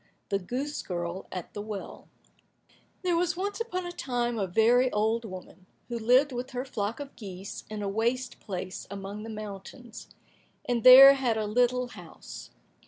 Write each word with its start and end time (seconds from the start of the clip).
179 0.31 0.39
The 0.39 0.45
Goose 0.65 0.81
Girl 0.81 1.27
at 1.31 1.53
the 1.53 1.61
Well 1.61 2.09
There 3.03 3.15
was 3.15 3.37
once 3.37 3.59
upon 3.61 3.85
a 3.85 3.91
time 3.91 4.39
a 4.39 4.47
very 4.47 4.91
old 4.91 5.25
woman, 5.25 5.67
who 5.89 5.99
lived 5.99 6.31
with 6.31 6.49
her 6.53 6.65
flock 6.65 6.99
of 6.99 7.15
geese 7.15 7.65
in 7.69 7.83
a 7.83 7.87
waste 7.87 8.39
place 8.39 8.87
among 8.89 9.21
the 9.21 9.29
mountains, 9.29 10.07
and 10.65 10.83
there 10.83 11.13
had 11.13 11.37
a 11.37 11.45
little 11.45 11.89
house. 11.89 12.49